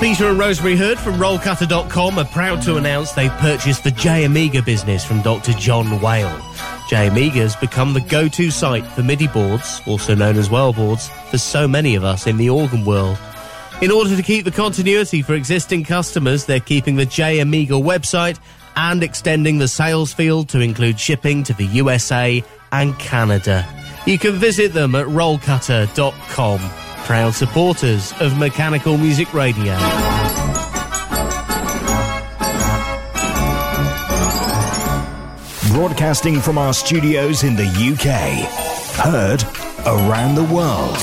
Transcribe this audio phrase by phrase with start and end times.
[0.00, 4.62] Peter and Rosemary Hood from Rollcutter.com are proud to announce they've purchased the J Amiga
[4.62, 5.52] business from Dr.
[5.52, 6.40] John Whale.
[6.88, 11.08] J Amiga has become the go-to site for MIDI boards, also known as well boards,
[11.30, 13.18] for so many of us in the organ world.
[13.82, 18.38] In order to keep the continuity for existing customers, they're keeping the J Amiga website
[18.76, 23.66] and extending the sales field to include shipping to the USA and Canada.
[24.06, 26.85] You can visit them at rollcutter.com.
[27.06, 29.76] Proud supporters of Mechanical Music Radio.
[35.72, 38.44] Broadcasting from our studios in the UK.
[38.96, 39.44] Heard
[39.86, 40.96] around the world.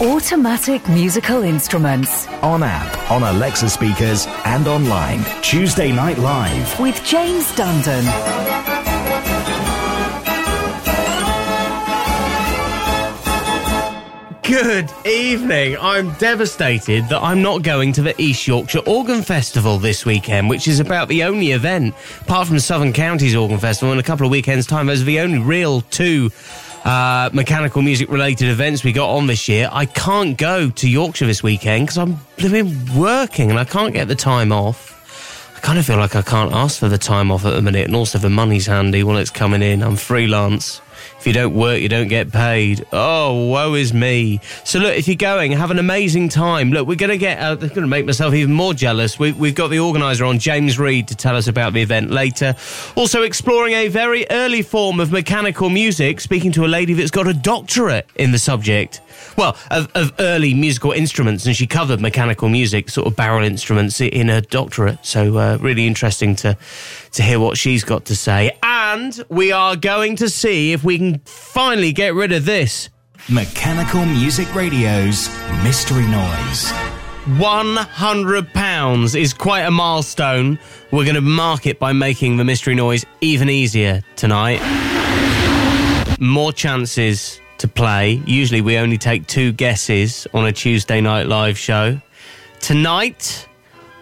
[0.00, 2.28] Automatic musical instruments.
[2.42, 5.24] On app, on Alexa speakers, and online.
[5.42, 6.78] Tuesday Night Live.
[6.78, 8.73] With James Dundon.
[14.46, 15.78] Good evening.
[15.80, 20.68] I'm devastated that I'm not going to the East Yorkshire Organ Festival this weekend, which
[20.68, 24.26] is about the only event, apart from the Southern Counties Organ Festival in a couple
[24.26, 26.30] of weekends' time, those are the only real two
[26.84, 29.70] uh, mechanical music related events we got on this year.
[29.72, 34.08] I can't go to Yorkshire this weekend because I'm living working and I can't get
[34.08, 34.92] the time off.
[35.56, 37.86] I kind of feel like I can't ask for the time off at the minute,
[37.86, 39.82] and also the money's handy while it's coming in.
[39.82, 40.82] I'm freelance.
[41.24, 42.84] If you don't work, you don't get paid.
[42.92, 44.40] Oh, woe is me.
[44.62, 46.70] So look, if you're going, have an amazing time.
[46.70, 49.18] Look, we're going to get, uh, going to make myself even more jealous.
[49.18, 52.54] We, we've got the organizer on, James Reed, to tell us about the event later.
[52.94, 57.26] Also exploring a very early form of mechanical music, speaking to a lady that's got
[57.26, 59.00] a doctorate in the subject
[59.36, 64.00] well, of, of, early musical instruments, and she covered mechanical music, sort of barrel instruments,
[64.00, 64.98] in her doctorate.
[65.04, 66.56] So, uh, really interesting to
[67.14, 68.56] to hear what she's got to say.
[68.62, 72.90] And we are going to see if we can finally get rid of this
[73.28, 75.28] Mechanical Music Radio's
[75.62, 76.72] Mystery Noise.
[77.24, 80.58] £100 is quite a milestone.
[80.90, 84.60] We're going to mark it by making the mystery noise even easier tonight.
[86.20, 88.20] More chances to play.
[88.26, 91.98] Usually we only take two guesses on a Tuesday night live show.
[92.60, 93.48] Tonight,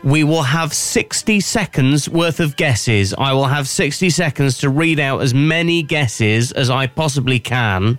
[0.03, 3.15] we will have 60 seconds worth of guesses.
[3.17, 7.99] I will have 60 seconds to read out as many guesses as I possibly can.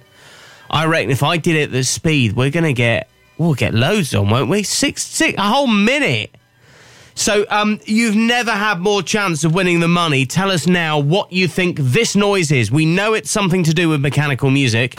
[0.69, 3.73] I reckon if I did it at the speed, we're going to get, we'll get
[3.73, 4.63] loads on, won't we?
[4.63, 6.35] Six, six, a whole minute.
[7.15, 10.25] So, um, you've never had more chance of winning the money.
[10.25, 12.71] Tell us now what you think this noise is.
[12.71, 14.95] We know it's something to do with mechanical music.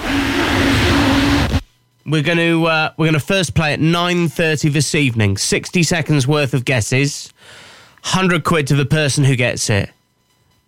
[2.07, 5.39] We're going to uh, we're going to first play at nine thirty this evening.
[5.39, 7.33] Sixty seconds worth of guesses.
[8.03, 9.91] Hundred quid to the person who gets it.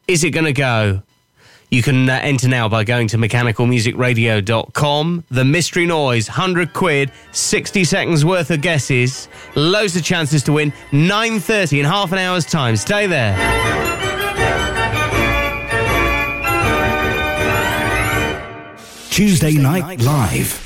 [0.09, 1.03] Is it going to go?
[1.69, 5.25] You can uh, enter now by going to mechanicalmusicradio.com.
[5.31, 9.27] The mystery noise, 100 quid, 60 seconds worth of guesses,
[9.57, 12.77] loads of chances to win, 9.30 in half an hour's time.
[12.77, 13.35] Stay there.
[19.11, 20.66] Tuesday Night Live.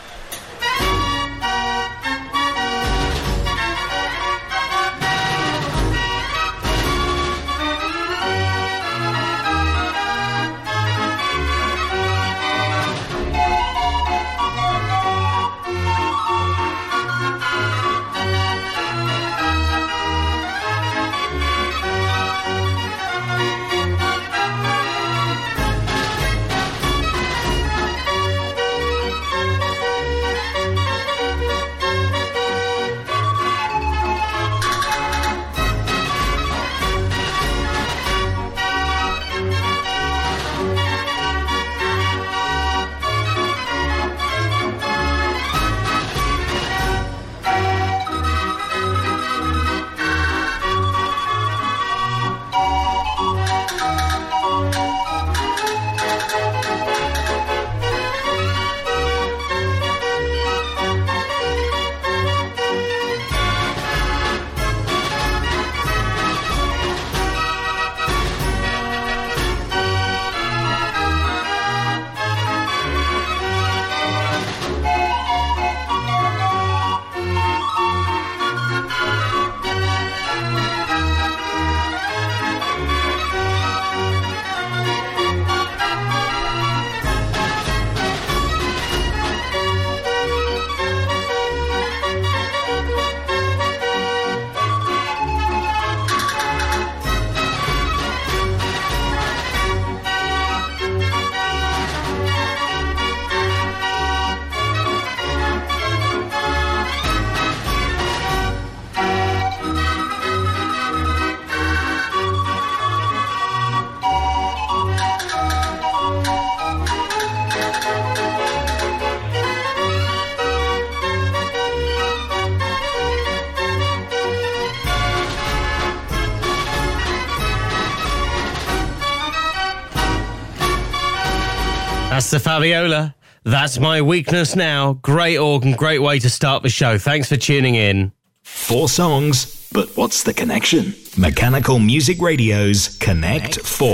[132.61, 133.15] That's Fabiola.
[133.43, 134.93] That's my weakness now.
[135.01, 136.99] Great organ, great way to start the show.
[136.99, 138.11] Thanks for tuning in.
[138.43, 140.93] Four songs, but what's the connection?
[141.17, 143.87] Mechanical Music Radio's Connect 4.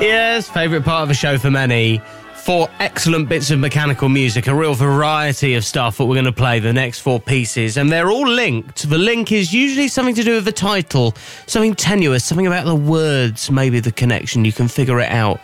[0.00, 2.00] Yes, favourite part of the show for many.
[2.36, 6.32] Four excellent bits of mechanical music, a real variety of stuff that we're going to
[6.32, 8.88] play the next four pieces, and they're all linked.
[8.88, 11.14] The link is usually something to do with the title,
[11.46, 14.44] something tenuous, something about the words, maybe the connection.
[14.44, 15.40] You can figure it out.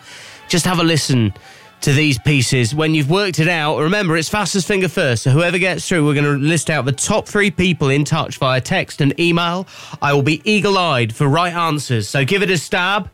[0.47, 1.33] Just have a listen
[1.81, 2.75] to these pieces.
[2.75, 5.23] When you've worked it out, remember it's fastest finger first.
[5.23, 8.37] So whoever gets through, we're going to list out the top three people in touch
[8.37, 9.67] via text and email.
[10.01, 12.07] I will be eagle eyed for right answers.
[12.07, 13.09] So give it a stab.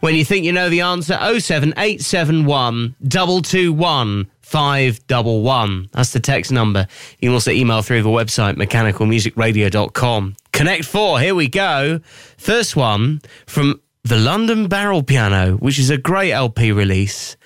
[0.00, 5.88] When you think you know the answer, 07871 221 511.
[5.92, 6.86] That's the text number.
[7.18, 10.36] You can also email through the website mechanicalmusicradio.com.
[10.52, 12.00] Connect 4, here we go.
[12.36, 17.36] First one from the London Barrel Piano, which is a great LP release.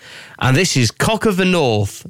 [0.41, 2.07] And this is Cock of the North.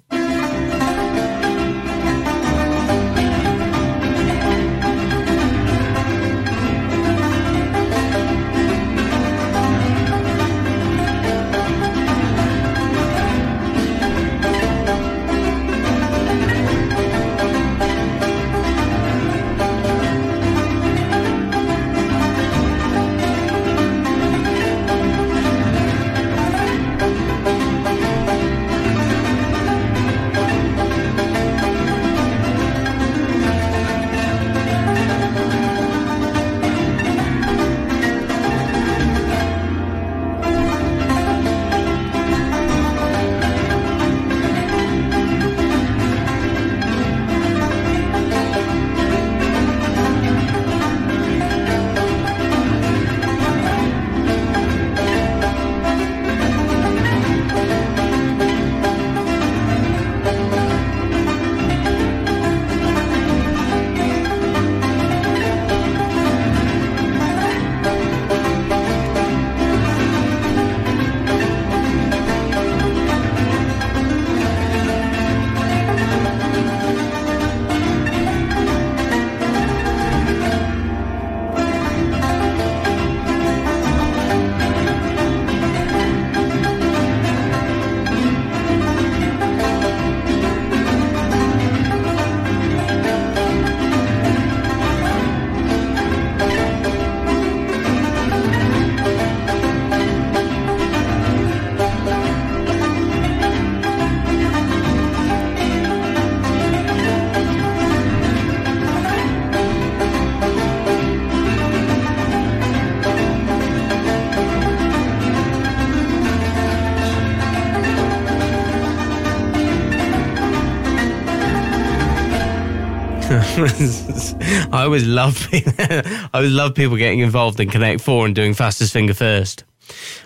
[124.73, 128.93] I always love I always love people getting involved in Connect Four and doing fastest
[128.93, 129.65] finger first.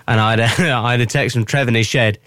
[0.07, 2.19] And I had a, I had a text from Trev in his shed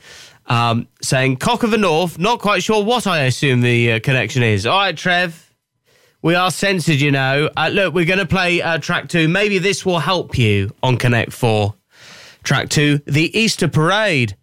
[0.47, 4.43] um, saying "Cock of the North." Not quite sure what I assume the uh, connection
[4.43, 4.65] is.
[4.65, 5.53] All right, Trev,
[6.21, 7.49] we are censored, you know.
[7.55, 9.27] Uh, look, we're going to play uh, track two.
[9.27, 11.75] Maybe this will help you on Connect Four.
[12.43, 14.35] Track two, the Easter Parade.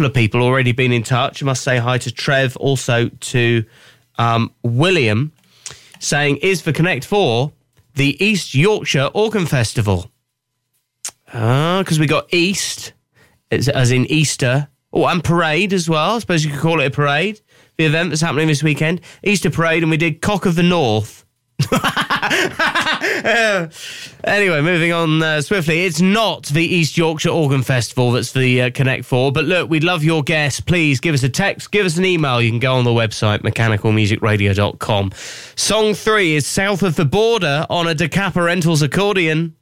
[0.00, 1.42] Couple of people already been in touch.
[1.42, 3.66] I must say hi to Trev, also to
[4.16, 5.30] um, William,
[5.98, 7.52] saying is for Connect Four
[7.96, 10.10] the East Yorkshire Organ Festival.
[11.34, 12.94] Ah, because we got East,
[13.50, 14.68] as, as in Easter.
[14.90, 16.16] Oh, and parade as well.
[16.16, 17.42] I suppose you could call it a parade.
[17.76, 21.26] The event that's happening this weekend, Easter parade, and we did Cock of the North.
[24.24, 25.84] anyway, moving on uh, swiftly.
[25.84, 29.84] It's not the East Yorkshire Organ Festival that's the uh, Connect Four, but look, we'd
[29.84, 30.60] love your guests.
[30.60, 32.40] Please give us a text, give us an email.
[32.40, 35.12] You can go on the website, mechanicalmusicradio.com.
[35.56, 39.54] Song three is South of the Border on a Decap Herentals accordion.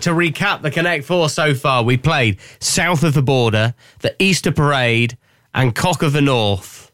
[0.00, 4.50] To recap the Connect Four so far, we played South of the Border, the Easter
[4.50, 5.18] Parade,
[5.52, 6.90] and Cock of the North.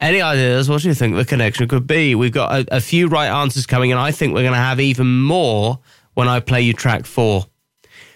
[0.00, 0.68] Any ideas?
[0.68, 2.14] What do you think the connection could be?
[2.14, 4.78] We've got a, a few right answers coming, and I think we're going to have
[4.78, 5.80] even more
[6.14, 7.46] when I play you track four.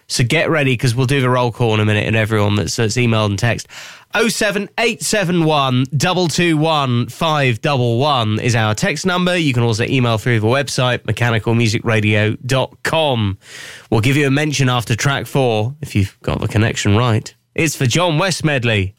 [0.06, 2.76] So get ready because we'll do the roll call in a minute, and everyone that's,
[2.76, 3.66] that's emailed and text.
[4.14, 9.36] 07871 221 511 is our text number.
[9.36, 13.38] You can also email through the website, mechanicalmusicradio.com.
[13.90, 17.34] We'll give you a mention after track four if you've got the connection right.
[17.54, 18.94] It's for John West Medley.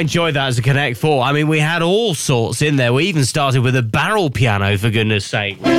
[0.00, 1.22] Enjoyed that as a Connect 4.
[1.22, 2.90] I mean, we had all sorts in there.
[2.90, 5.60] We even started with a barrel piano, for goodness sake.
[5.60, 5.72] We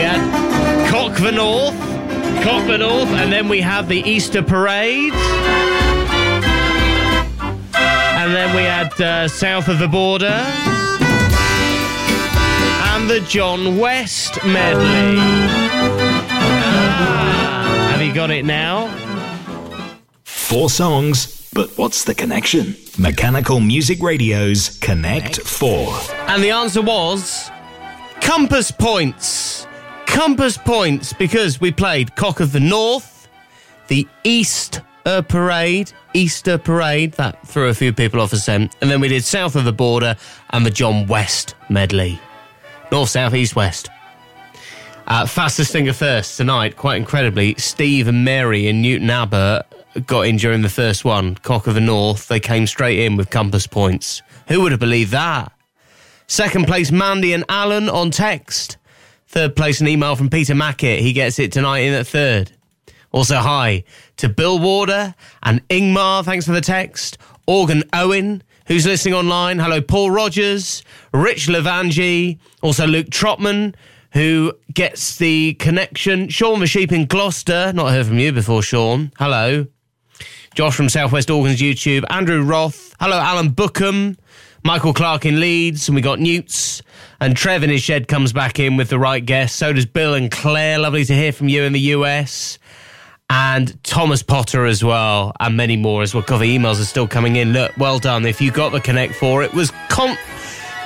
[0.00, 1.76] had Cock the North,
[2.44, 5.12] Cock the North, and then we had the Easter Parade.
[7.74, 10.40] And then we had uh, South of the Border.
[12.92, 15.16] And the John West medley.
[16.30, 18.86] Ah, have you got it now?
[20.22, 21.33] Four songs,
[21.94, 22.74] what's the connection?
[22.98, 25.96] Mechanical Music Radio's Connect 4.
[26.26, 27.52] And the answer was
[28.20, 29.68] compass points.
[30.04, 33.28] Compass points because we played Cock of the North,
[33.86, 39.00] the Easter Parade, Easter Parade, that threw a few people off a scent, and then
[39.00, 40.16] we did South of the Border
[40.50, 42.18] and the John West medley.
[42.90, 43.88] North, South, East, West.
[45.06, 49.64] Uh, fastest finger first tonight, quite incredibly, Steve and Mary in Newton Abbot
[50.06, 51.34] got in during the first one.
[51.36, 54.22] Cock of the North, they came straight in with compass points.
[54.48, 55.52] Who would have believed that?
[56.26, 58.76] Second place, Mandy and Alan on text.
[59.28, 61.00] Third place, an email from Peter Mackett.
[61.00, 62.52] He gets it tonight in at third.
[63.12, 63.84] Also, hi
[64.16, 66.24] to Bill Warder and Ingmar.
[66.24, 67.18] Thanks for the text.
[67.46, 69.58] Organ Owen, who's listening online.
[69.58, 73.74] Hello, Paul Rogers, Rich Levangi, also Luke Trotman,
[74.12, 76.28] who gets the connection.
[76.28, 77.72] Sean the Sheep in Gloucester.
[77.72, 79.12] Not heard from you before, Sean.
[79.18, 79.66] Hello.
[80.54, 82.04] Josh from Southwest Organs YouTube.
[82.10, 82.94] Andrew Roth.
[83.00, 84.16] Hello, Alan Bookham.
[84.62, 86.80] Michael Clark in Leeds, and we got Newts.
[87.20, 89.56] And Trev in his shed comes back in with the right guest.
[89.56, 90.78] So does Bill and Claire.
[90.78, 92.58] Lovely to hear from you in the US.
[93.28, 96.22] And Thomas Potter as well, and many more as well.
[96.22, 97.52] The emails are still coming in.
[97.52, 98.24] Look, well done.
[98.24, 100.16] If you got the Connect 4, it was com-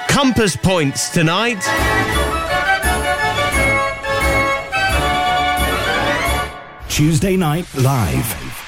[0.09, 1.63] compass points tonight.
[6.89, 8.68] Tuesday Night Live.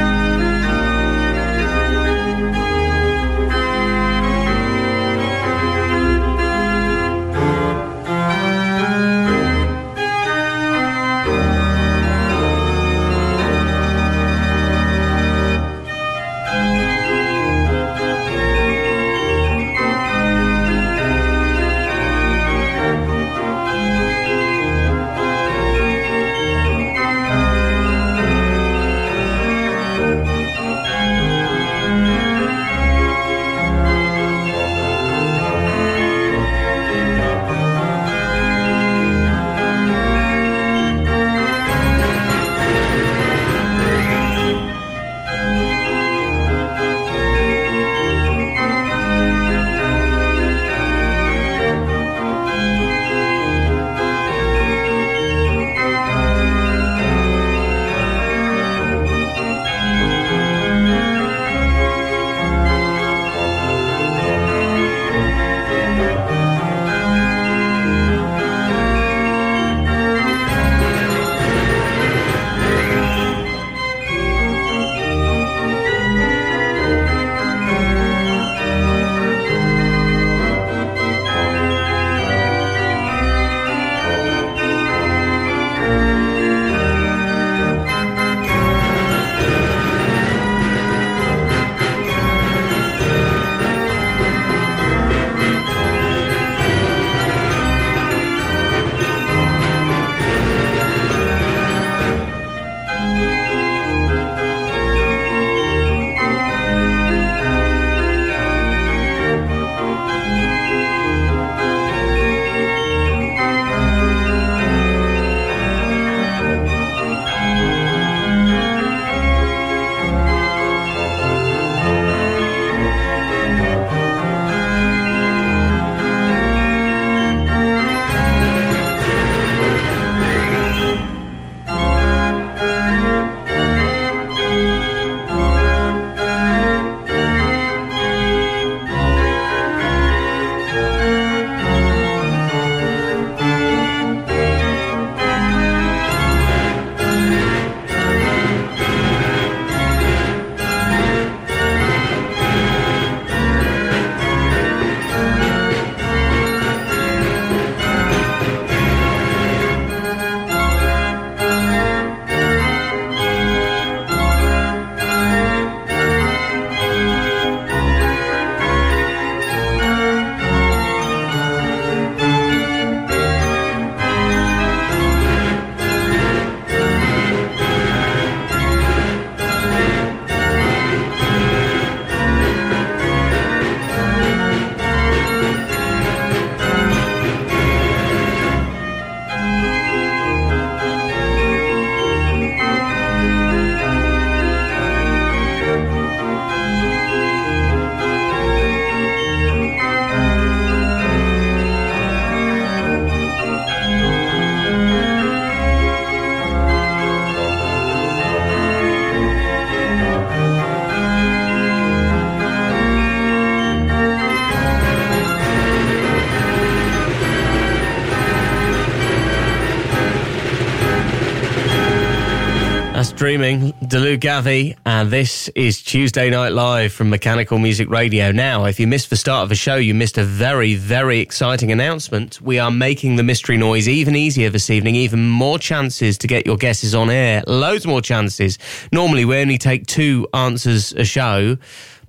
[223.91, 228.31] Delu Gavi, and this is Tuesday Night Live from Mechanical Music Radio.
[228.31, 231.73] Now, if you missed the start of the show, you missed a very, very exciting
[231.73, 232.39] announcement.
[232.39, 236.45] We are making the mystery noise even easier this evening, even more chances to get
[236.45, 238.57] your guesses on air, loads more chances.
[238.93, 241.57] Normally, we only take two answers a show,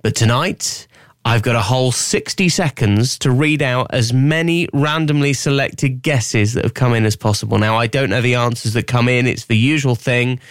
[0.03, 0.87] but tonight,
[1.25, 6.65] I've got a whole 60 seconds to read out as many randomly selected guesses that
[6.65, 7.57] have come in as possible.
[7.57, 9.25] Now, I don't know the answers that come in.
[9.25, 10.41] It's the usual thing.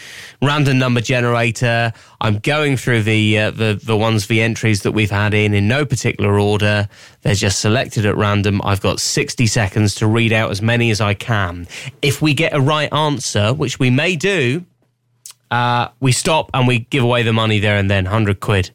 [0.40, 1.92] Random number generator.
[2.22, 5.68] I'm going through the, uh, the, the ones, the entries that we've had in in
[5.68, 6.88] no particular order.
[7.20, 8.62] They're just selected at random.
[8.64, 11.68] I've got 60 seconds to read out as many as I can.
[12.00, 14.64] If we get a right answer, which we may do,
[15.50, 18.70] uh, we stop and we give away the money there and then, 100 quid.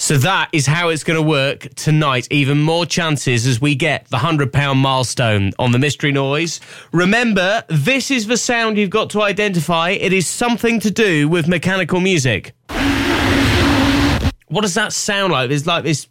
[0.00, 2.28] So that is how it's going to work tonight.
[2.30, 6.60] Even more chances as we get the £100 milestone on the mystery noise.
[6.92, 9.90] Remember, this is the sound you've got to identify.
[9.90, 12.54] It is something to do with mechanical music.
[14.46, 15.48] What does that sound like?
[15.48, 16.06] There's like this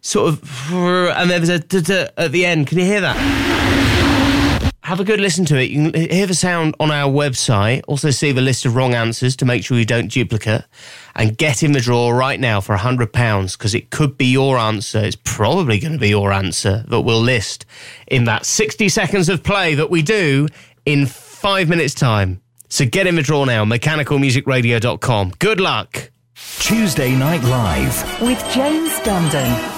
[0.00, 2.68] sort of, and then there's a at the end.
[2.68, 3.57] Can you hear that?
[4.88, 5.70] Have a good listen to it.
[5.70, 7.82] You can hear the sound on our website.
[7.86, 10.64] Also, see the list of wrong answers to make sure you don't duplicate.
[11.14, 15.00] And get in the draw right now for £100 because it could be your answer.
[15.00, 17.66] It's probably going to be your answer that we'll list
[18.06, 20.48] in that 60 seconds of play that we do
[20.86, 22.40] in five minutes' time.
[22.70, 25.32] So get in the draw now, mechanicalmusicradio.com.
[25.38, 26.10] Good luck.
[26.60, 29.77] Tuesday Night Live with James Dundon.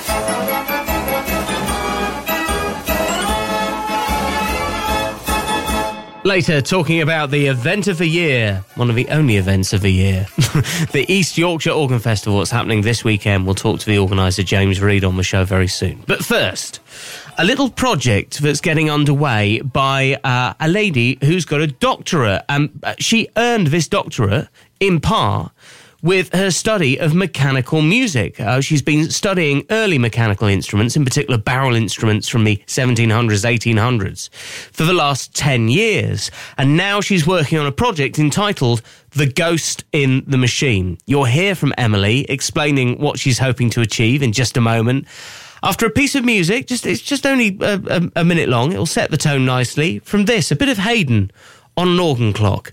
[6.23, 9.91] Later, talking about the event of the year, one of the only events of the
[9.91, 10.27] year,
[10.93, 13.47] the East Yorkshire Organ Festival that's happening this weekend.
[13.47, 16.05] We'll talk to the organiser, James Reed, on the show very soon.
[16.07, 16.81] But first,
[17.39, 22.43] a little project that's getting underway by uh, a lady who's got a doctorate.
[22.51, 25.53] And um, she earned this doctorate in part
[26.03, 28.41] with her study of mechanical music.
[28.41, 34.31] Uh, she's been studying early mechanical instruments, in particular barrel instruments from the 1700s, 1800s,
[34.73, 36.31] for the last 10 years.
[36.57, 40.99] And now she's working on a project entitled The Ghost in the Machine.
[41.07, 45.07] You'll hear from Emily explaining what she's hoping to achieve in just a moment.
[45.63, 48.87] After a piece of music, just it's just only a, a, a minute long, it'll
[48.87, 49.99] set the tone nicely.
[49.99, 51.31] From this, a bit of Haydn
[51.77, 52.73] on an organ clock.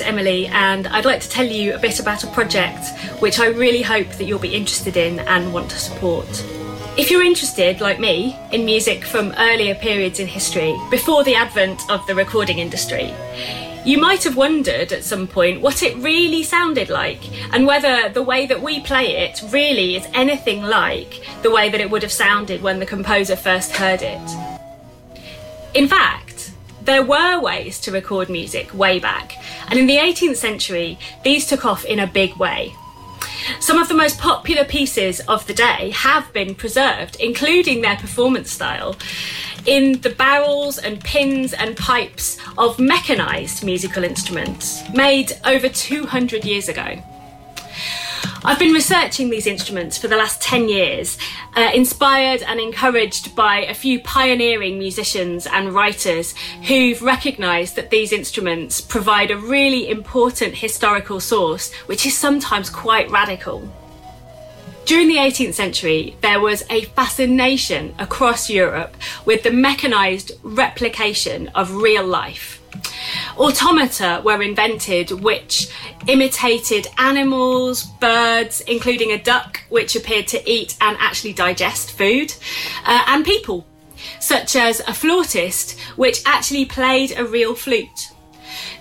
[0.00, 2.88] Emily, and I'd like to tell you a bit about a project
[3.20, 6.26] which I really hope that you'll be interested in and want to support.
[6.98, 11.80] If you're interested, like me, in music from earlier periods in history, before the advent
[11.88, 13.14] of the recording industry,
[13.84, 17.20] you might have wondered at some point what it really sounded like
[17.54, 21.80] and whether the way that we play it really is anything like the way that
[21.80, 24.28] it would have sounded when the composer first heard it.
[25.72, 26.25] In fact,
[26.86, 29.36] there were ways to record music way back,
[29.68, 32.74] and in the 18th century, these took off in a big way.
[33.60, 38.50] Some of the most popular pieces of the day have been preserved, including their performance
[38.50, 38.96] style,
[39.66, 46.68] in the barrels and pins and pipes of mechanised musical instruments made over 200 years
[46.68, 47.02] ago.
[48.44, 51.18] I've been researching these instruments for the last 10 years,
[51.56, 56.34] uh, inspired and encouraged by a few pioneering musicians and writers
[56.66, 63.10] who've recognised that these instruments provide a really important historical source, which is sometimes quite
[63.10, 63.68] radical.
[64.84, 71.74] During the 18th century, there was a fascination across Europe with the mechanised replication of
[71.74, 72.55] real life.
[73.38, 75.68] Automata were invented which
[76.06, 82.32] imitated animals, birds, including a duck which appeared to eat and actually digest food,
[82.84, 83.66] uh, and people,
[84.20, 88.12] such as a flautist which actually played a real flute.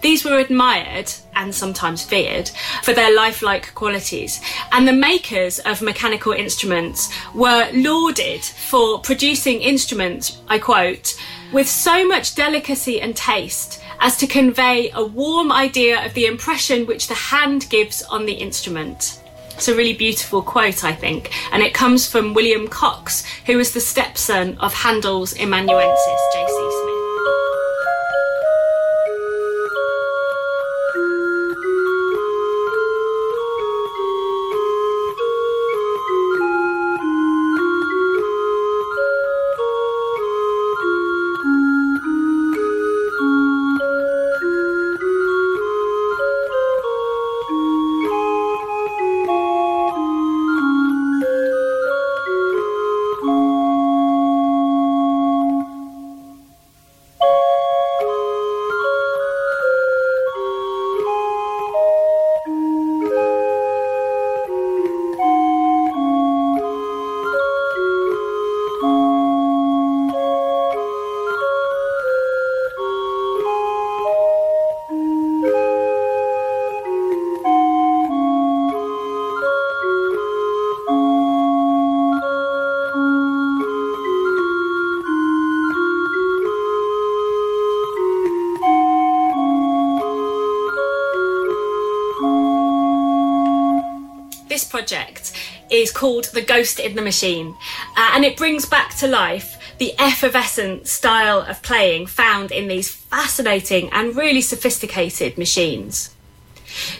[0.01, 2.49] These were admired and sometimes feared
[2.84, 4.39] for their lifelike qualities,
[4.71, 11.15] and the makers of mechanical instruments were lauded for producing instruments, I quote,
[11.51, 16.86] with so much delicacy and taste as to convey a warm idea of the impression
[16.86, 19.20] which the hand gives on the instrument.
[19.50, 23.74] It's a really beautiful quote, I think, and it comes from William Coxe, who was
[23.74, 26.54] the stepson of Handel's amanuensis, J.C.
[26.54, 26.94] Smith.
[95.81, 97.55] Is called The Ghost in the Machine,
[97.97, 102.91] uh, and it brings back to life the effervescent style of playing found in these
[102.91, 106.15] fascinating and really sophisticated machines.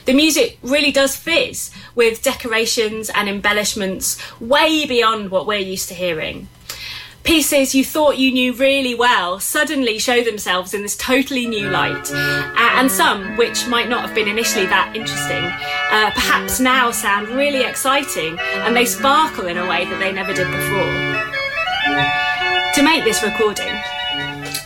[0.04, 5.94] The music really does fizz with decorations and embellishments way beyond what we're used to
[5.94, 6.48] hearing.
[7.24, 12.08] Pieces you thought you knew really well suddenly show themselves in this totally new light,
[12.12, 15.42] uh, and some, which might not have been initially that interesting,
[15.96, 20.34] uh, perhaps now sound really exciting and they sparkle in a way that they never
[20.34, 20.92] did before.
[22.74, 23.72] To make this recording,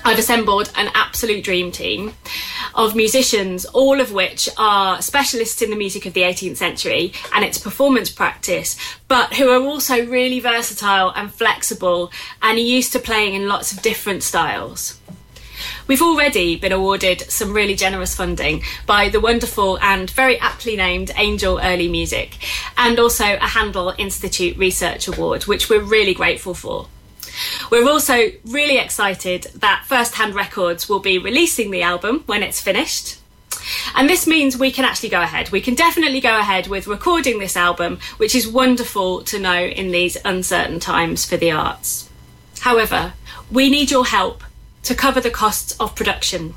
[0.04, 2.14] I've assembled an absolute dream team
[2.74, 7.44] of musicians, all of which are specialists in the music of the 18th century and
[7.44, 12.10] its performance practice, but who are also really versatile and flexible
[12.42, 14.99] and used to playing in lots of different styles.
[15.90, 21.10] We've already been awarded some really generous funding by the wonderful and very aptly named
[21.16, 22.38] Angel Early Music,
[22.78, 26.86] and also a Handel Institute Research Award, which we're really grateful for.
[27.72, 32.60] We're also really excited that First Hand Records will be releasing the album when it's
[32.60, 33.18] finished.
[33.96, 35.50] And this means we can actually go ahead.
[35.50, 39.90] We can definitely go ahead with recording this album, which is wonderful to know in
[39.90, 42.08] these uncertain times for the arts.
[42.60, 43.14] However,
[43.50, 44.44] we need your help
[44.82, 46.54] to cover the costs of production.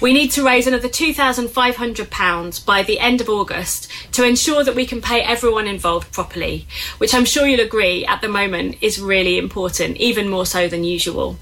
[0.00, 4.86] We need to raise another £2,500 by the end of August to ensure that we
[4.86, 6.66] can pay everyone involved properly,
[6.98, 10.84] which I'm sure you'll agree at the moment is really important, even more so than
[10.84, 11.36] usual.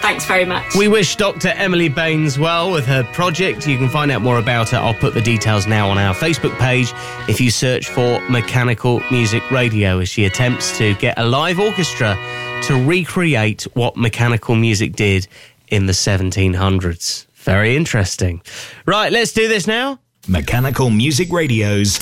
[0.00, 0.74] Thanks very much.
[0.74, 1.48] We wish Dr.
[1.48, 3.66] Emily Baines well with her project.
[3.66, 4.76] You can find out more about it.
[4.76, 6.92] I'll put the details now on our Facebook page
[7.28, 12.16] if you search for Mechanical Music Radio as she attempts to get a live orchestra
[12.62, 15.26] to recreate what mechanical music did
[15.68, 17.26] in the 1700s.
[17.34, 18.42] Very interesting.
[18.86, 19.98] Right, let's do this now.
[20.26, 21.98] Mechanical Music Radio's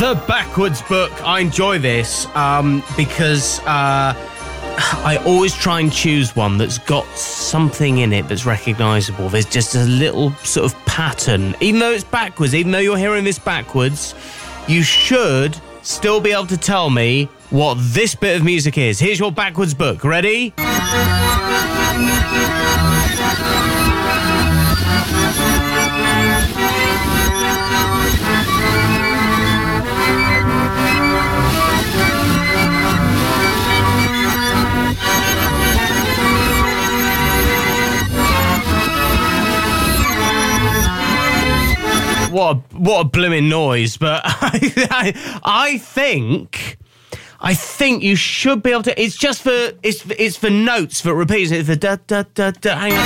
[0.00, 1.10] The Backwards Book.
[1.22, 4.14] I enjoy this um, because uh,
[5.04, 9.28] I always try and choose one that's got something in it that's recognizable.
[9.28, 11.54] There's just a little sort of pattern.
[11.60, 14.14] Even though it's backwards, even though you're hearing this backwards,
[14.68, 18.98] you should still be able to tell me what this bit of music is.
[18.98, 20.04] Here's your backwards book.
[20.04, 20.54] Ready?
[42.30, 43.98] What a, what a blooming noise!
[43.98, 46.78] But I, I, I think.
[47.44, 49.02] I think you should be able to.
[49.02, 51.50] It's just for it's it's for notes for repeats.
[51.50, 52.76] It's for da da da da.
[52.76, 52.98] Hang on.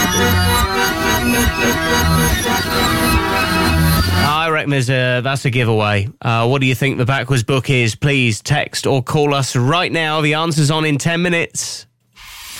[4.28, 6.10] I reckon there's a that's a giveaway.
[6.20, 7.94] Uh, what do you think the backwards book is?
[7.94, 10.20] Please text or call us right now.
[10.20, 11.86] The answer's on in ten minutes.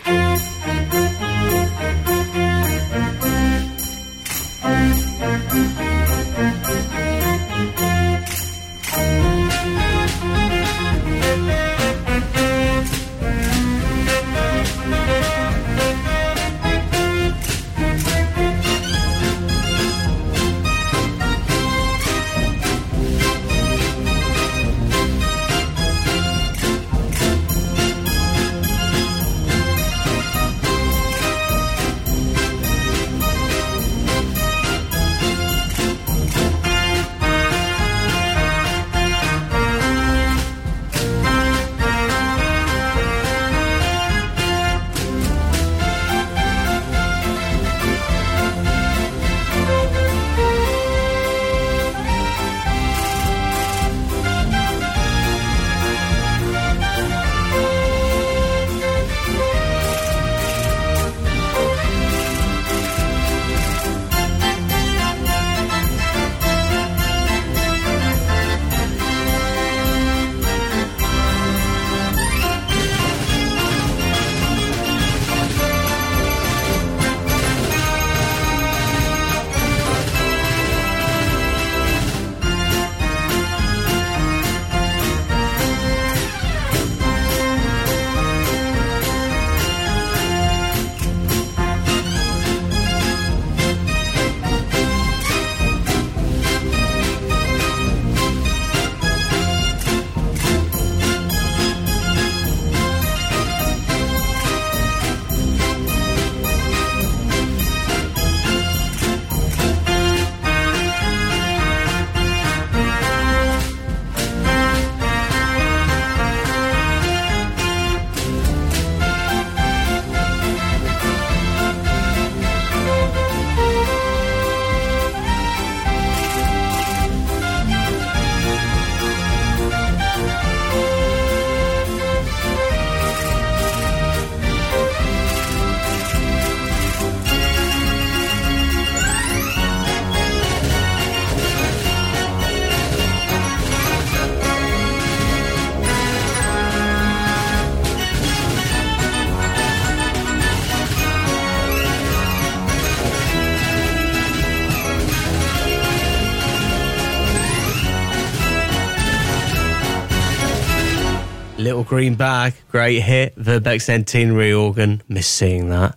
[161.94, 163.35] Green Bag, great hit.
[163.35, 165.96] Verbeeck Centenary organ, miss seeing that.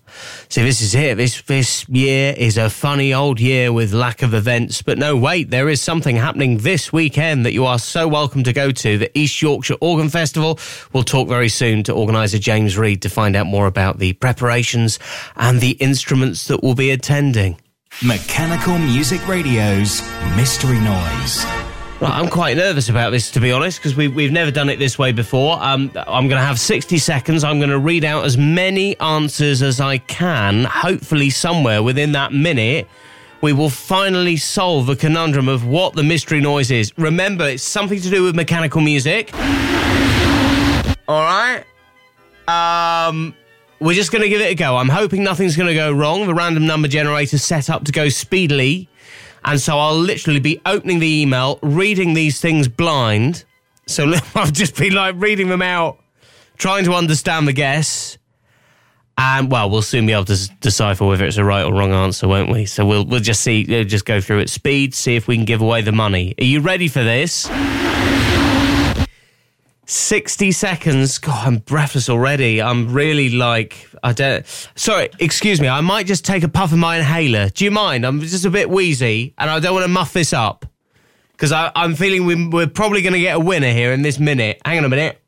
[0.50, 1.16] See, this is it.
[1.16, 4.82] This this year is a funny old year with lack of events.
[4.82, 8.52] But no, wait, there is something happening this weekend that you are so welcome to
[8.52, 8.98] go to.
[8.98, 10.58] The East Yorkshire Organ Festival.
[10.92, 14.98] We'll talk very soon to organiser James Reed to find out more about the preparations
[15.34, 17.58] and the instruments that will be attending.
[18.04, 20.02] Mechanical Music Radio's
[20.36, 21.65] Mystery Noise.
[22.00, 24.98] I'm quite nervous about this, to be honest, because we, we've never done it this
[24.98, 25.62] way before.
[25.62, 27.42] Um, I'm going to have 60 seconds.
[27.42, 30.64] I'm going to read out as many answers as I can.
[30.64, 32.86] Hopefully, somewhere within that minute,
[33.40, 36.92] we will finally solve the conundrum of what the mystery noise is.
[36.98, 39.30] Remember, it's something to do with mechanical music.
[41.08, 41.64] All right.
[42.46, 43.34] Um,
[43.80, 44.76] we're just going to give it a go.
[44.76, 46.26] I'm hoping nothing's going to go wrong.
[46.26, 48.88] The random number generator set up to go speedily.
[49.46, 53.44] And so I'll literally be opening the email, reading these things blind.
[53.86, 55.98] So I'll just be like reading them out,
[56.58, 58.18] trying to understand the guess.
[59.18, 62.28] And well, we'll soon be able to decipher whether it's a right or wrong answer,
[62.28, 62.66] won't we?
[62.66, 65.46] So we'll we'll just see, we'll just go through at speed, see if we can
[65.46, 66.34] give away the money.
[66.38, 67.48] Are you ready for this?
[69.86, 71.18] 60 seconds.
[71.18, 72.60] God, I'm breathless already.
[72.60, 74.44] I'm really like, I don't.
[74.74, 75.68] Sorry, excuse me.
[75.68, 77.48] I might just take a puff of my inhaler.
[77.48, 78.04] Do you mind?
[78.04, 80.66] I'm just a bit wheezy and I don't want to muff this up.
[81.32, 84.60] Because I'm feeling we, we're probably going to get a winner here in this minute.
[84.64, 85.20] Hang on a minute.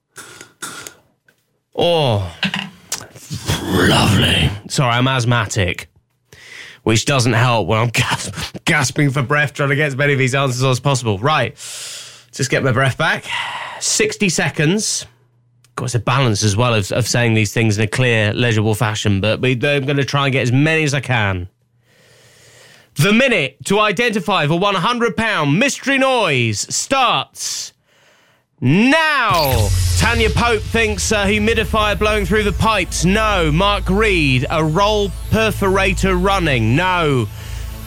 [1.75, 2.35] Oh,
[3.69, 4.51] Lovely.
[4.69, 5.91] Sorry, I'm asthmatic,
[6.83, 10.19] which doesn't help when I'm gas- gasping for breath trying to get as many of
[10.19, 11.19] these answers as possible.
[11.19, 11.57] Right,
[12.33, 13.25] just get my breath back.
[13.81, 15.07] 60 seconds.
[15.77, 18.75] Got course, a balance as well of, of saying these things in a clear, legible
[18.75, 21.49] fashion, but we, I'm going to try and get as many as I can.
[22.97, 27.73] The minute to identify the £100 mystery noise starts
[28.61, 29.69] now.
[29.99, 33.05] Tanya Pope thinks a humidifier blowing through the pipes.
[33.05, 33.53] No.
[33.53, 36.75] Mark Reed, a roll perforator running.
[36.75, 37.29] No.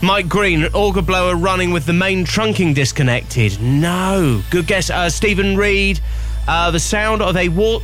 [0.04, 3.62] Mike Green, auger blower running with the main trunking disconnected.
[3.62, 4.42] No.
[4.50, 4.90] Good guess.
[4.90, 6.00] Uh, Stephen Reed,
[6.48, 7.82] uh, the sound of a wa-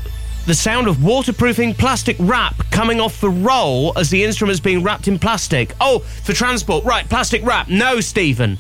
[0.48, 5.08] the sound of waterproofing plastic wrap coming off the roll as the instrument's being wrapped
[5.08, 5.74] in plastic.
[5.80, 6.86] Oh, for transport.
[6.86, 7.68] Right, plastic wrap.
[7.68, 8.58] No, Stephen.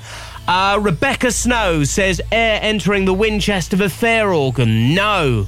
[0.47, 4.93] Uh, Rebecca Snow says air entering the windchest of a fair organ.
[4.93, 5.47] No.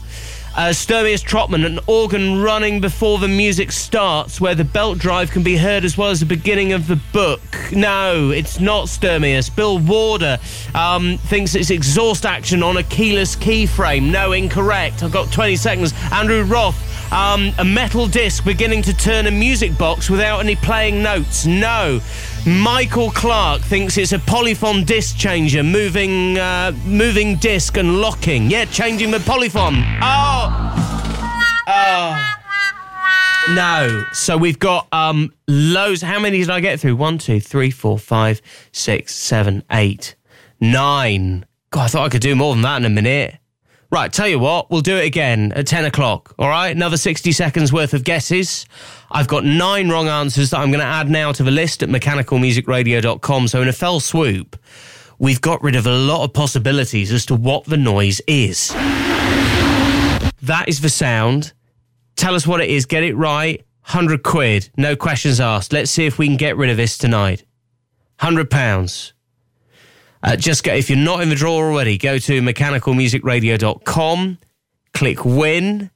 [0.59, 5.41] Uh, Sturmius Trotman, an organ running before the music starts, where the belt drive can
[5.41, 7.39] be heard as well as the beginning of the book.
[7.71, 9.55] No, it's not Sturmius.
[9.55, 10.37] Bill Warder
[10.75, 14.11] um, thinks it's exhaust action on a keyless keyframe.
[14.11, 15.01] No, incorrect.
[15.01, 15.93] I've got 20 seconds.
[16.11, 16.75] Andrew Roth,
[17.13, 21.45] um, a metal disc beginning to turn a music box without any playing notes.
[21.45, 22.01] No.
[22.49, 28.49] Michael Clark thinks it's a polyphon disc changer, moving, uh, moving disc and locking.
[28.49, 29.75] Yeah, changing the polyphon.
[30.01, 32.35] Oh, oh.
[33.53, 34.03] No.
[34.13, 36.01] So we've got um loads.
[36.01, 36.95] How many did I get through?
[36.95, 38.41] One, two, three, four, five,
[38.71, 40.15] six, seven, eight,
[40.59, 41.45] nine.
[41.69, 43.38] God, I thought I could do more than that in a minute.
[43.91, 46.75] Right, tell you what, we'll do it again at 10 o'clock, all right?
[46.75, 48.67] Another 60 seconds worth of guesses.
[49.09, 51.89] I've got nine wrong answers that I'm going to add now to the list at
[51.89, 53.47] mechanicalmusicradio.com.
[53.47, 54.57] So, in a fell swoop,
[55.17, 58.69] we've got rid of a lot of possibilities as to what the noise is.
[60.43, 61.53] That is the sound.
[62.15, 63.59] Tell us what it is, get it right.
[63.85, 65.73] 100 quid, no questions asked.
[65.73, 67.43] Let's see if we can get rid of this tonight.
[68.19, 69.13] 100 pounds.
[70.21, 74.37] Uh, just go, if you're not in the draw already, go to mechanicalmusicradio.com,
[74.93, 75.89] click win.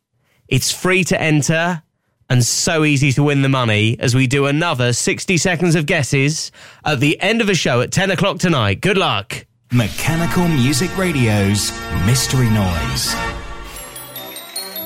[0.48, 1.84] It's free to enter
[2.30, 6.52] and so easy to win the money as we do another 60 seconds of guesses
[6.86, 8.82] at the end of the show at 10 o'clock tonight.
[8.82, 9.46] Good luck.
[9.72, 11.72] Mechanical Music Radio's
[12.06, 13.33] Mystery Noise.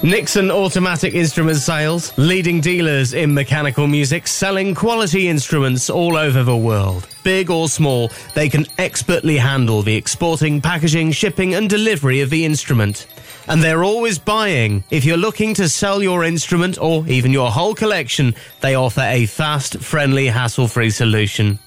[0.04, 6.56] Nixon Automatic Instrument Sales, leading dealers in mechanical music, selling quality instruments all over the
[6.56, 7.08] world.
[7.24, 12.46] Big or small, they can expertly handle the exporting, packaging, shipping, and delivery of the
[12.46, 13.08] instrument.
[13.48, 14.84] And they're always buying.
[14.92, 19.26] If you're looking to sell your instrument or even your whole collection, they offer a
[19.26, 21.58] fast, friendly, hassle free solution.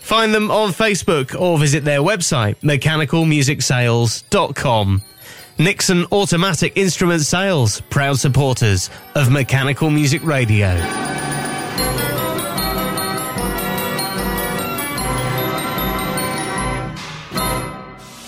[0.00, 5.02] Find them on Facebook or visit their website, mechanicalmusicsales.com.
[5.60, 10.76] Nixon Automatic Instrument Sales, proud supporters of Mechanical Music Radio.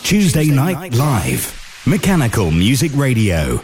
[0.02, 1.84] Tuesday Night Live.
[1.86, 3.60] Mechanical Music Radio.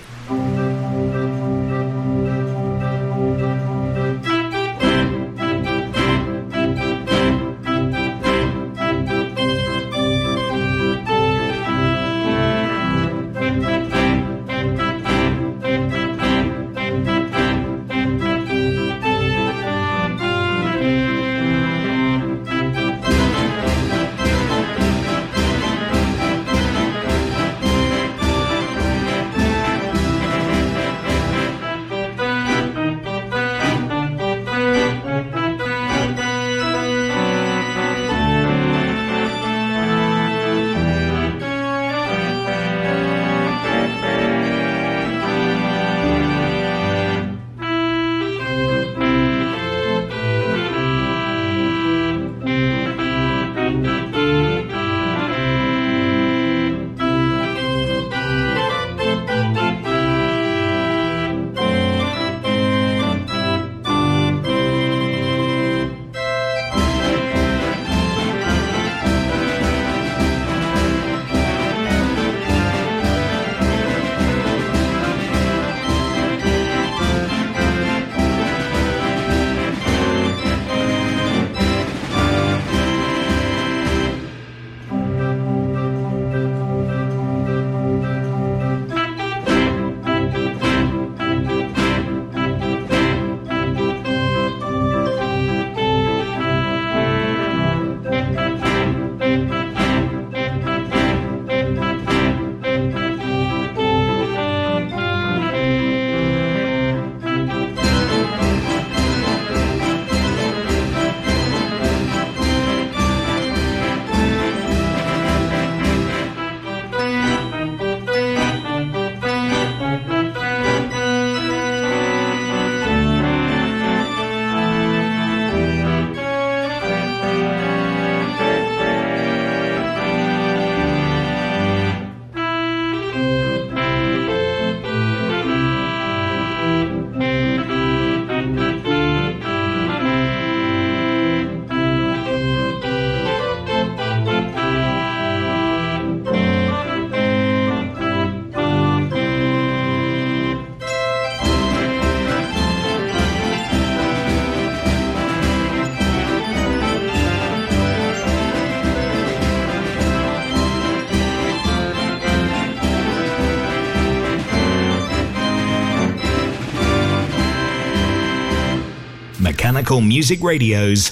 [169.87, 171.09] Mechanical Music Radio's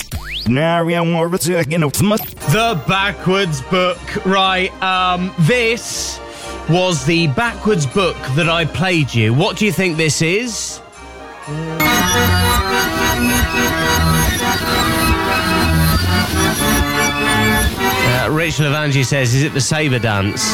[2.50, 4.26] The backwards book.
[4.26, 6.18] Right, um, this
[6.68, 9.32] was the backwards book that I played you.
[9.32, 10.80] What do you think this is?
[17.86, 20.52] Uh, Rich Lavangi says, "Is it the saber dance?"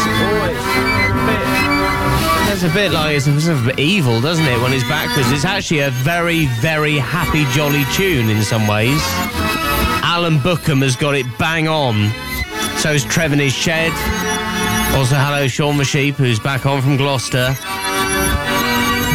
[2.52, 4.60] It's a bit like it's a bit evil, doesn't it?
[4.60, 9.00] When it's backwards, it's actually a very, very happy, jolly tune in some ways.
[10.02, 12.10] Alan Bookham has got it bang on.
[12.78, 13.92] So is Trevor in his shed.
[14.96, 17.54] Also, hello, Sean the Sheep, who's back on from Gloucester.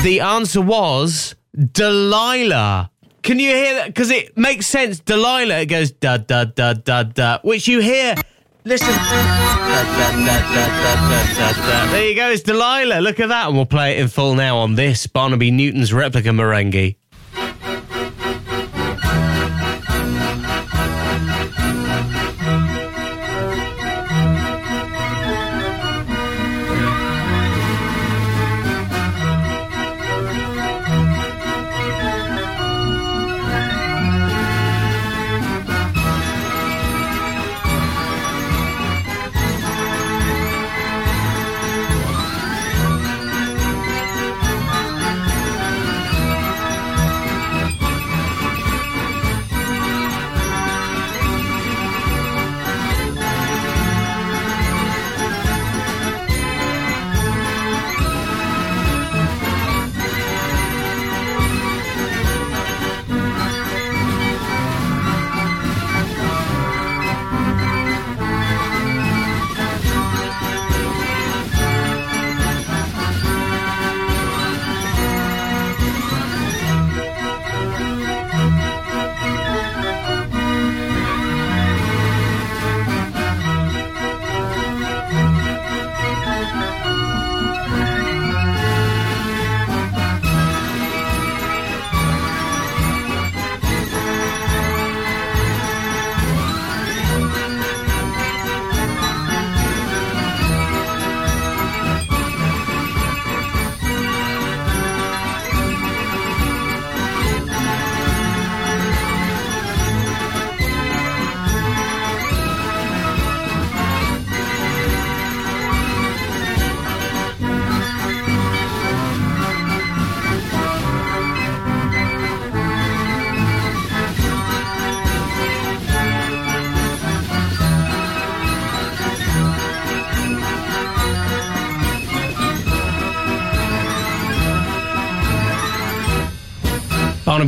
[0.04, 2.90] The answer was Delilah.
[3.22, 3.88] Can you hear that?
[3.88, 5.00] Because it makes sense.
[5.00, 8.16] Delilah, it goes da da da da da, which you hear.
[8.68, 8.88] Listen.
[11.92, 13.00] There you go, it's Delilah.
[13.00, 13.48] Look at that.
[13.48, 16.96] And we'll play it in full now on this Barnaby Newton's replica Marenghi.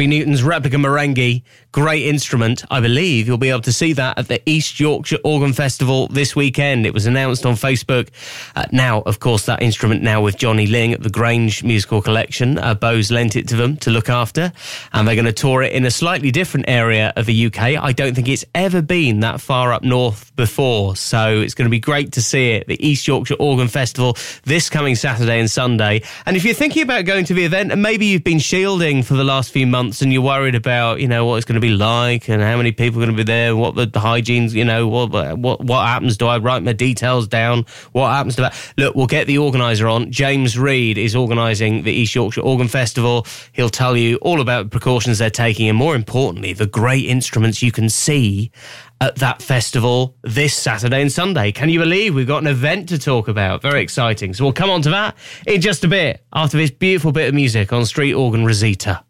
[0.08, 1.44] Newton's replica Marenghi,
[1.78, 2.66] great instrument.
[2.72, 6.36] I believe you'll be able to see that at the East Yorkshire Organ Festival this
[6.36, 6.88] weekend.
[6.88, 8.10] It was announced on Facebook.
[8.56, 12.58] Uh, now, of course, that instrument now with Johnny Ling at the Grange Musical Collection.
[12.58, 14.52] Uh, Bose lent it to them to look after,
[14.92, 17.60] and they're going to tour it in a slightly different area of the UK.
[17.60, 21.70] I don't think it's ever been that far up north before, so it's going to
[21.70, 22.66] be great to see it.
[22.66, 26.02] The East Yorkshire Organ Festival this coming Saturday and Sunday.
[26.26, 29.14] And if you're thinking about going to the event, and maybe you've been shielding for
[29.14, 31.67] the last few months and you're worried about, you know, what it's going to be
[31.70, 34.66] like and how many people are going to be there, what the, the hygiene's, you
[34.66, 36.18] know, what, what, what happens?
[36.18, 37.66] Do I write my details down?
[37.92, 38.74] What happens to that?
[38.78, 40.12] Look, we'll get the organizer on.
[40.12, 43.26] James Reed is organising the East Yorkshire Organ Festival.
[43.54, 47.62] He'll tell you all about the precautions they're taking and more importantly, the great instruments
[47.62, 48.52] you can see
[49.00, 51.52] at that festival this Saturday and Sunday.
[51.52, 53.62] Can you believe we've got an event to talk about?
[53.62, 54.34] Very exciting.
[54.34, 55.16] So we'll come on to that
[55.46, 59.04] in just a bit after this beautiful bit of music on Street Organ Rosita.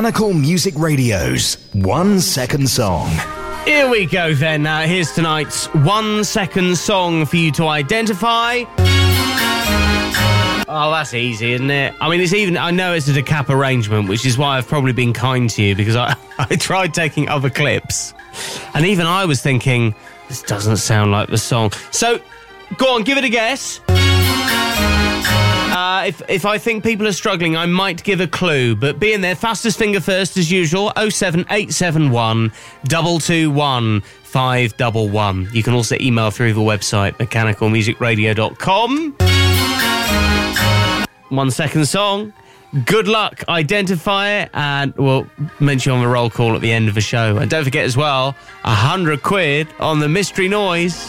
[0.00, 3.10] Mechanical Music Radio's One Second Song.
[3.66, 4.66] Here we go then.
[4.66, 8.64] Uh, here's tonight's one second song for you to identify.
[10.66, 11.92] Oh, that's easy, isn't it?
[12.00, 12.56] I mean, it's even.
[12.56, 15.76] I know it's a Decap arrangement, which is why I've probably been kind to you
[15.76, 18.14] because I, I tried taking other clips,
[18.72, 19.94] and even I was thinking
[20.28, 21.72] this doesn't sound like the song.
[21.90, 22.18] So,
[22.78, 23.82] go on, give it a guess.
[26.10, 29.20] If if I think people are struggling, I might give a clue, but be in
[29.20, 29.36] there.
[29.36, 30.92] Fastest finger first, as usual.
[30.96, 32.50] Oh seven eight seven one
[32.82, 35.48] double two one five double one.
[35.52, 39.16] You can also email through the website mechanicalmusicradio.com.
[41.28, 42.32] One second song.
[42.86, 43.44] Good luck.
[43.48, 45.28] Identify it, and we'll
[45.60, 47.36] mention on the roll call at the end of the show.
[47.36, 48.34] And don't forget as well,
[48.64, 51.08] a hundred quid on the mystery noise.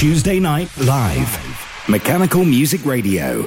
[0.00, 1.86] Tuesday night live.
[1.86, 3.46] Mechanical Music Radio.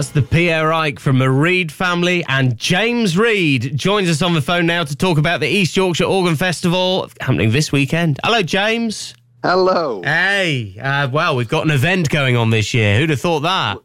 [0.00, 2.24] That's the Pierre Ike from the Reed family.
[2.26, 6.06] And James Reed joins us on the phone now to talk about the East Yorkshire
[6.06, 8.18] Organ Festival happening this weekend.
[8.24, 9.12] Hello, James.
[9.42, 10.00] Hello.
[10.02, 12.98] Hey, uh, well, we've got an event going on this year.
[12.98, 13.76] Who'd have thought that?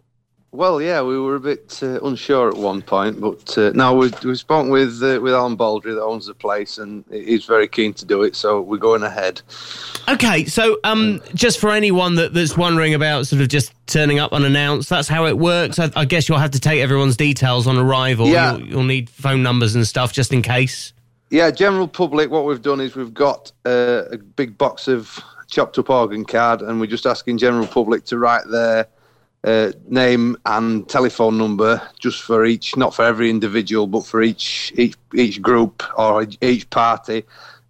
[0.56, 4.10] Well, yeah, we were a bit uh, unsure at one point, but uh, now we
[4.24, 7.94] we spoke with uh, with Alan Baldry that owns the place, and he's very keen
[7.96, 8.38] to do it.
[8.38, 9.42] So we're going ahead.
[10.08, 14.32] Okay, so um, just for anyone that, that's wondering about sort of just turning up
[14.32, 15.78] unannounced, that's how it works.
[15.78, 18.28] I, I guess you'll have to take everyone's details on arrival.
[18.28, 18.56] Yeah.
[18.56, 20.94] You'll, you'll need phone numbers and stuff just in case.
[21.32, 22.32] Yeah, general public.
[22.32, 26.62] What we've done is we've got uh, a big box of chopped up organ card,
[26.62, 28.88] and we're just asking general public to write their
[29.46, 34.74] uh, name and telephone number just for each, not for every individual, but for each
[34.76, 37.24] each each group or each party.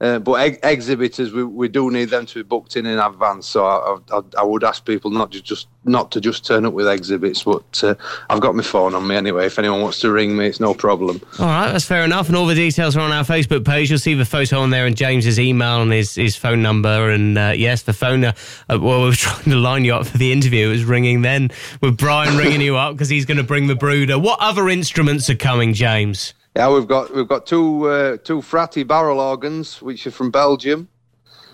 [0.06, 3.47] Uh, but ex- exhibitors, we, we do need them to be booked in in advance.
[3.47, 6.74] So I, I, I would ask people not to just not to just turn up
[6.74, 7.43] with exhibits.
[7.43, 7.95] But uh,
[8.30, 9.47] I've got my phone on me anyway.
[9.47, 11.22] If anyone wants to ring me, it's no problem.
[11.39, 12.28] All right, that's fair enough.
[12.28, 13.89] And all the details are on our Facebook page.
[13.89, 17.10] You'll see the photo on there and James's email and his, his phone number.
[17.10, 18.34] And uh, yes, the phone, uh,
[18.70, 20.68] uh, well, we were trying to line you up for the interview.
[20.68, 21.49] It was ringing then
[21.82, 24.20] with Brian ringing you up because he's going to bring the Bruder.
[24.20, 26.34] What other instruments are coming, James?
[26.56, 30.88] Yeah, we've got we've got two uh, two Fratti barrel organs, which are from Belgium.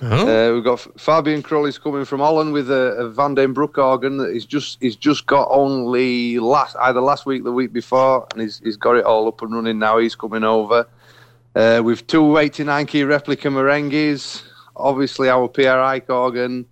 [0.03, 0.07] Oh.
[0.27, 4.17] Uh, we've got Fabian Crowley's coming from Holland with a, a Van den Broek organ
[4.17, 8.41] that he's just he's just got only last either last week, the week before, and
[8.41, 9.97] he's he's got it all up and running now.
[9.97, 10.87] He's coming over.
[11.53, 14.43] Uh, with two 89 key replica Marenghis,
[14.75, 16.65] obviously our PRI organ.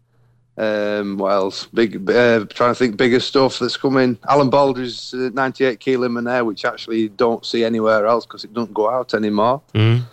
[0.60, 1.68] Um, what else?
[1.68, 4.18] Big, uh, trying to think bigger stuff that's coming.
[4.28, 8.54] Alan Baldry's uh, 98 key Limonaire, which actually you don't see anywhere else because it
[8.54, 9.62] doesn't go out anymore.
[9.74, 10.04] Mm.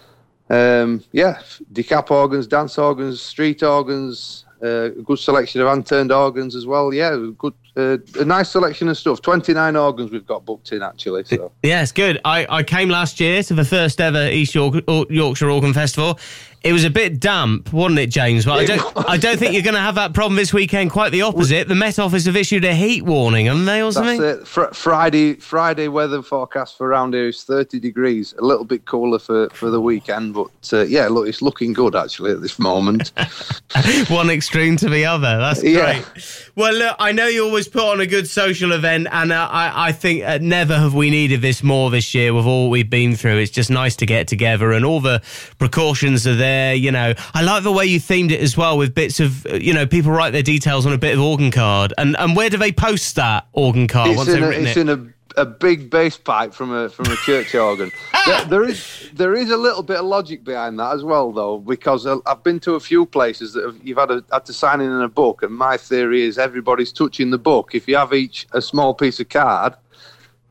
[0.48, 1.40] Um, yeah,
[1.72, 6.94] Decap organs, dance organs, street organs, uh, a good selection of unturned organs as well.
[6.94, 9.20] Yeah, good, uh, a nice selection of stuff.
[9.20, 11.24] 29 organs we've got booked in actually.
[11.24, 12.20] So Yeah, it's good.
[12.24, 14.76] I, I came last year to the first ever East York,
[15.10, 16.18] Yorkshire Organ Festival.
[16.66, 18.44] It was a bit damp, wasn't it, James?
[18.44, 19.08] But I don't.
[19.08, 20.90] I don't think you're going to have that problem this weekend.
[20.90, 21.68] Quite the opposite.
[21.68, 24.20] The Met Office have issued a heat warning, haven't they, or that's something?
[24.20, 24.48] it.
[24.48, 28.34] Fr- Friday, Friday weather forecast for around here is 30 degrees.
[28.40, 31.94] A little bit cooler for, for the weekend, but uh, yeah, look, it's looking good
[31.94, 33.12] actually at this moment.
[34.08, 35.38] One extreme to the other.
[35.38, 35.72] That's great.
[35.72, 36.04] Yeah.
[36.56, 39.88] Well, look, I know you always put on a good social event, and uh, I,
[39.88, 43.14] I think uh, never have we needed this more this year with all we've been
[43.14, 43.36] through.
[43.36, 45.22] It's just nice to get together, and all the
[45.60, 46.55] precautions are there.
[46.74, 49.54] You know, I like the way you themed it as well with bits of, uh,
[49.54, 52.50] you know, people write their details on a bit of organ card, and and where
[52.50, 54.88] do they post that organ card it's once in, they've a, written it's it?
[54.88, 57.90] in a, a big bass pipe from a from a church organ.
[58.26, 61.58] there, there is there is a little bit of logic behind that as well, though,
[61.58, 64.52] because I- I've been to a few places that have, you've had a, had to
[64.52, 67.74] sign in in a book, and my theory is everybody's touching the book.
[67.74, 69.74] If you have each a small piece of card,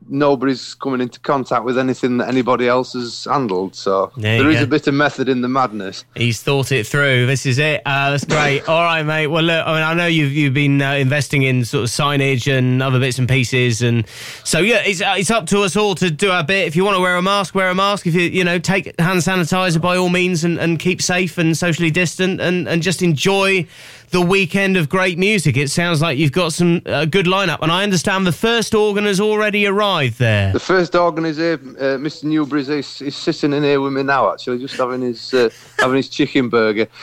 [0.08, 3.74] nobody's coming into contact with anything that anybody else has handled.
[3.74, 4.64] So There there is go.
[4.64, 6.04] a bit of method in the madness.
[6.14, 7.26] He's thought it through.
[7.26, 7.82] This is it.
[7.84, 8.62] Uh, that's great.
[8.68, 9.26] All right, mate.
[9.26, 12.50] Well, look, I mean, I know you've you've been uh, investing in sort of signage
[12.50, 14.06] and other bits and pieces, and
[14.44, 16.66] so yeah, it's uh, it's up to us all to do our bit.
[16.66, 18.06] If you want to wear a mask, wear a mask.
[18.06, 21.56] If you you know take hand sanitizer by all means, and, and keep safe and
[21.56, 23.66] socially distant, and and just enjoy
[24.10, 25.56] the weekend of great music.
[25.56, 29.04] It sounds like you've got some uh, good lineup, and I understand the first organ
[29.04, 30.52] has already arrived there.
[30.52, 31.54] The first organ is here.
[31.54, 32.24] Uh, Mr.
[32.24, 35.96] Newbury's is, is sitting in here with me now, actually, just having his uh, having
[35.96, 36.86] his chicken burger.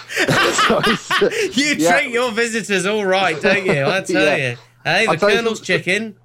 [0.53, 0.83] So uh,
[1.53, 1.99] You yeah.
[1.99, 3.83] treat your visitors all right, don't you?
[3.85, 4.51] I tell Yeah.
[4.51, 4.57] you.
[4.85, 6.15] Hey, the I'll you Colonel's chicken.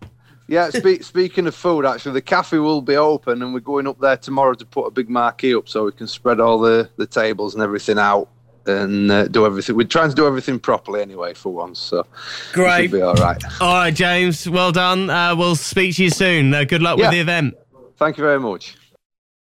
[0.46, 3.98] Yeah, spe- speaking of food, actually, the cafe will be open, and we're going up
[4.00, 7.06] there tomorrow to put a big marquee up so we can spread all the, the
[7.06, 8.28] tables and everything out
[8.66, 9.76] and uh, do everything.
[9.76, 12.06] We're trying to do everything properly anyway for once, so
[12.52, 12.82] Great.
[12.82, 13.42] should be all right.
[13.60, 14.48] All right, James.
[14.48, 15.10] Well done.
[15.10, 16.52] Uh, we'll speak to you soon.
[16.52, 17.54] Uh, good luck with the event.
[17.96, 18.76] Thank you very much.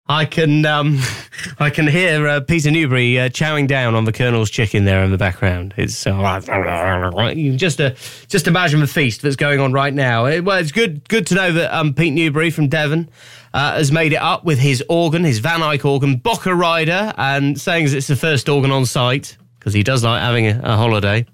[0.09, 1.01] I can um,
[1.59, 5.11] I can hear uh, Peter Newbury uh, chowing down on the Colonel's chicken there in
[5.11, 5.75] the background.
[5.77, 6.13] It's uh,
[7.57, 7.91] just uh,
[8.29, 10.27] just imagine the feast that's going on right now.
[10.27, 13.09] It, well, it's good good to know that um, Pete Newbury from Devon
[13.53, 17.61] uh, has made it up with his organ, his Van Eyck organ, Boca Rider, and
[17.61, 21.27] saying it's the first organ on site because he does like having a, a holiday.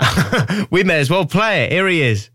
[0.70, 1.72] we may as well play it.
[1.72, 2.29] Here he is.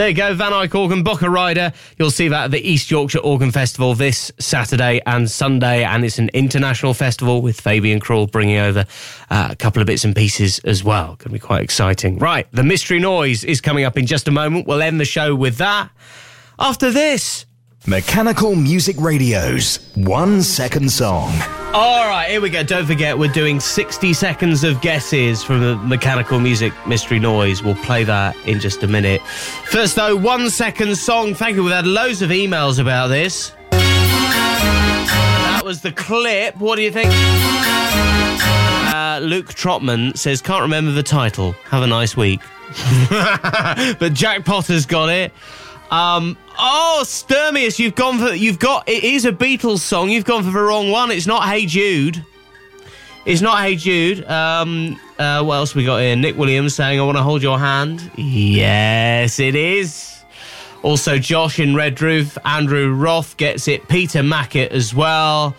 [0.00, 1.74] There you go, Van Eyck Organ, Boca Rider.
[1.98, 6.18] You'll see that at the East Yorkshire Organ Festival this Saturday and Sunday, and it's
[6.18, 8.86] an international festival with Fabian Krul bringing over
[9.28, 11.08] uh, a couple of bits and pieces as well.
[11.16, 12.18] Going to be quite exciting.
[12.18, 14.66] Right, the Mystery Noise is coming up in just a moment.
[14.66, 15.90] We'll end the show with that.
[16.58, 17.44] After this,
[17.86, 21.30] Mechanical Music Radio's one second song.
[21.72, 22.62] All right, here we go.
[22.62, 27.62] Don't forget, we're doing 60 seconds of guesses from the Mechanical Music Mystery Noise.
[27.62, 29.22] We'll play that in just a minute.
[29.22, 31.32] First, though, one second song.
[31.32, 31.64] Thank you.
[31.64, 33.54] We've had loads of emails about this.
[33.70, 36.58] That was the clip.
[36.58, 37.10] What do you think?
[38.94, 41.52] Uh, Luke Trotman says, can't remember the title.
[41.64, 42.40] Have a nice week.
[43.08, 45.32] but Jack Potter's got it.
[45.90, 50.08] Um, oh, Sturmius, you've gone for you've got it is a Beatles song.
[50.08, 51.10] You've gone for the wrong one.
[51.10, 52.24] It's not Hey Jude.
[53.26, 54.24] It's not Hey Jude.
[54.26, 56.14] Um, uh, what else we got here?
[56.14, 60.16] Nick Williams saying, "I want to hold your hand." Yes, it is.
[60.82, 63.86] Also, Josh in Redruth, Andrew Roth gets it.
[63.88, 65.54] Peter Mackett as well.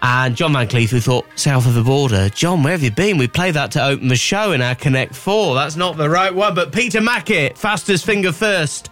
[0.00, 2.28] And John Van Cleef, who thought south of the border.
[2.28, 3.18] John, where have you been?
[3.18, 5.54] We play that to open the show in our Connect 4.
[5.54, 6.54] That's not the right one.
[6.54, 8.90] But Peter Mackett, fastest finger first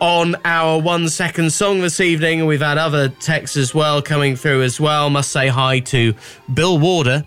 [0.00, 2.46] on our one second song this evening.
[2.46, 5.10] We've had other texts as well coming through as well.
[5.10, 6.14] Must say hi to
[6.52, 7.24] Bill Warder.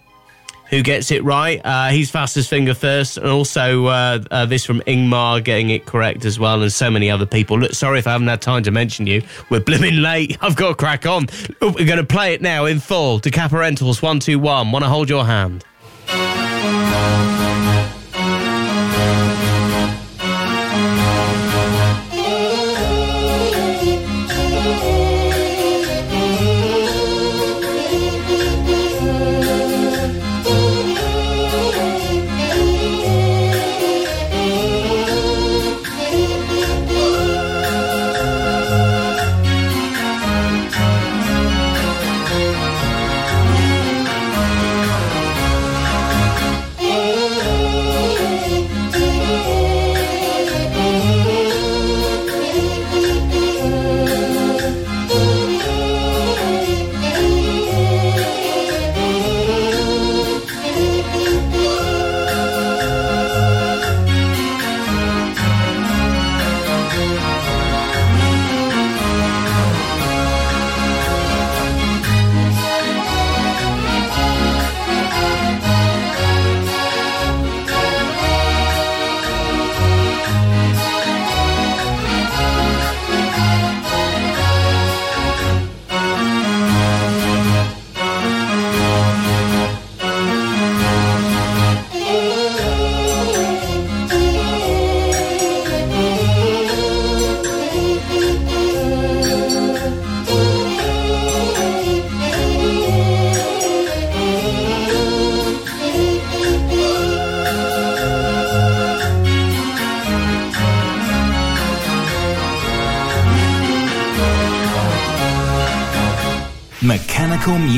[0.69, 1.59] Who gets it right?
[1.65, 6.25] Uh, he's fastest finger first, and also uh, uh, this from Ingmar getting it correct
[6.25, 7.57] as well, and so many other people.
[7.57, 9.23] Look, sorry if I haven't had time to mention you.
[9.49, 10.37] We're blooming late.
[10.41, 11.25] I've got to crack on.
[11.59, 13.19] We're going to play it now in full.
[13.19, 14.71] Decap Herentals one two one.
[14.71, 15.65] Want to hold your hand?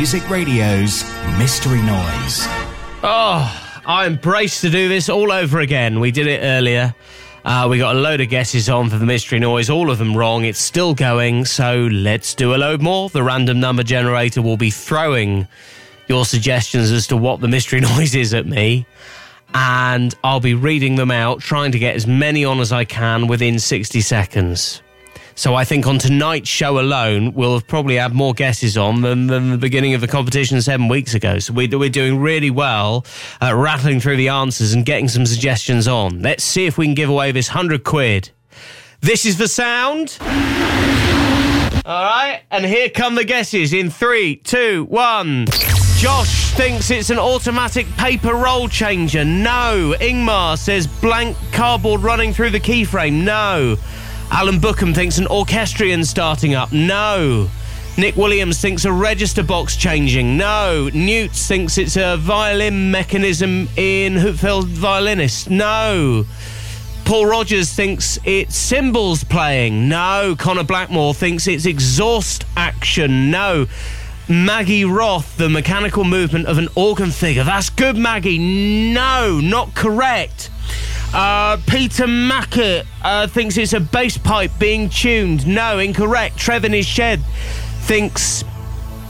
[0.01, 1.03] Music Radio's
[1.37, 2.39] Mystery Noise.
[3.03, 5.99] Oh, I'm braced to do this all over again.
[5.99, 6.95] We did it earlier.
[7.45, 10.17] Uh, we got a load of guesses on for the mystery noise, all of them
[10.17, 10.43] wrong.
[10.43, 13.09] It's still going, so let's do a load more.
[13.09, 15.47] The random number generator will be throwing
[16.07, 18.87] your suggestions as to what the mystery noise is at me,
[19.53, 23.27] and I'll be reading them out, trying to get as many on as I can
[23.27, 24.81] within 60 seconds.
[25.41, 29.25] So I think on tonight's show alone, we'll have probably had more guesses on than,
[29.25, 31.39] than the beginning of the competition seven weeks ago.
[31.39, 33.07] So we, we're doing really well
[33.41, 36.21] at rattling through the answers and getting some suggestions on.
[36.21, 38.29] Let's see if we can give away this 100 quid.
[38.99, 40.15] This is the sound.
[41.85, 45.47] All right, and here come the guesses in three, two, one.
[45.97, 49.25] Josh thinks it's an automatic paper roll changer.
[49.25, 49.95] No.
[49.99, 53.23] Ingmar says blank cardboard running through the keyframe.
[53.23, 53.77] No.
[54.31, 56.71] Alan Bookham thinks an orchestrion starting up.
[56.71, 57.49] No.
[57.97, 60.37] Nick Williams thinks a register box changing.
[60.37, 60.89] No.
[60.93, 65.49] Newt thinks it's a violin mechanism in Hupfeld Violinist.
[65.49, 66.25] No.
[67.03, 69.89] Paul Rogers thinks it's cymbals playing.
[69.89, 70.37] No.
[70.39, 73.31] Connor Blackmore thinks it's exhaust action.
[73.31, 73.67] No.
[74.29, 77.43] Maggie Roth, the mechanical movement of an organ figure.
[77.43, 78.93] That's good, Maggie.
[78.93, 80.50] No, not correct.
[81.13, 85.45] Uh, Peter Mackett uh, thinks it's a bass pipe being tuned.
[85.45, 86.37] No, incorrect.
[86.37, 87.21] Trev in his shed
[87.81, 88.45] thinks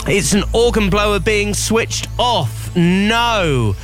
[0.08, 2.76] it's an organ blower being switched off.
[2.76, 3.76] No.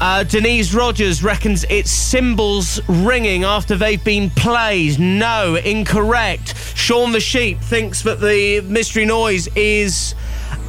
[0.00, 4.98] Uh, Denise Rogers reckons it's cymbals ringing after they've been played.
[4.98, 6.56] No, incorrect.
[6.74, 10.14] Sean the Sheep thinks that the mystery noise is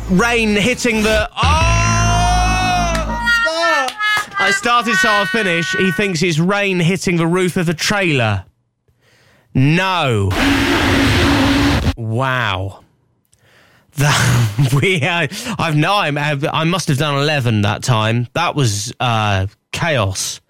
[0.10, 1.30] rain hitting the.
[1.36, 1.91] Oh!
[4.42, 5.72] I started, so I'll finish.
[5.74, 8.44] He thinks it's rain hitting the roof of the trailer.
[9.54, 10.30] No.
[11.96, 12.84] Wow.
[13.98, 15.28] That we, uh,
[15.60, 18.28] I've no, I'm, I must have done eleven that time.
[18.34, 20.42] That was uh, chaos.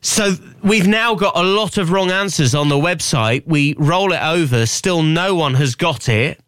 [0.00, 0.34] So
[0.64, 3.46] we've now got a lot of wrong answers on the website.
[3.46, 6.40] We roll it over, still no one has got it.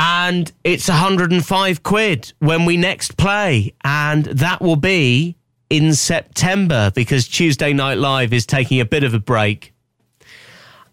[0.00, 3.74] And it's 105 quid when we next play.
[3.84, 5.36] And that will be
[5.70, 9.74] in September because Tuesday Night Live is taking a bit of a break.